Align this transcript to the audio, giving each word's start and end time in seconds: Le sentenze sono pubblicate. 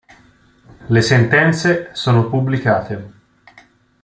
Le 0.89 0.99
sentenze 1.01 1.89
sono 1.93 2.27
pubblicate. 2.27 3.03